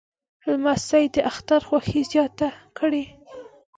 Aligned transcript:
لمسی 0.47 1.05
د 1.13 1.15
اختر 1.29 1.61
خوښي 1.67 2.01
زیاته 2.11 2.49
کړي. 2.77 3.03